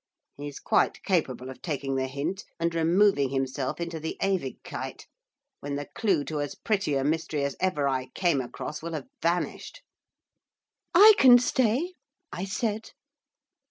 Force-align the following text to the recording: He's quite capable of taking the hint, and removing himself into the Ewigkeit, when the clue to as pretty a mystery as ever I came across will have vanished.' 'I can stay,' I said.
He's 0.35 0.59
quite 0.59 1.03
capable 1.03 1.51
of 1.51 1.61
taking 1.61 1.93
the 1.95 2.07
hint, 2.07 2.43
and 2.59 2.73
removing 2.73 3.29
himself 3.29 3.79
into 3.79 3.99
the 3.99 4.17
Ewigkeit, 4.19 5.05
when 5.59 5.75
the 5.75 5.85
clue 5.93 6.23
to 6.23 6.41
as 6.41 6.55
pretty 6.55 6.95
a 6.95 7.03
mystery 7.03 7.43
as 7.43 7.55
ever 7.59 7.87
I 7.87 8.07
came 8.15 8.41
across 8.41 8.81
will 8.81 8.93
have 8.93 9.05
vanished.' 9.21 9.83
'I 10.95 11.13
can 11.19 11.37
stay,' 11.37 11.93
I 12.31 12.45
said. 12.45 12.93